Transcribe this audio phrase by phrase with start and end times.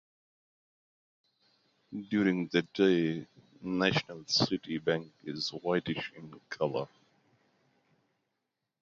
[2.09, 3.27] During the day,
[3.61, 6.87] National City Bank is whitish in color.